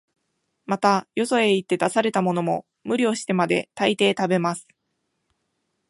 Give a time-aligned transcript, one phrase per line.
[0.65, 4.67] また、よそへ行って出されたものも、無理をしてまで、大抵食べます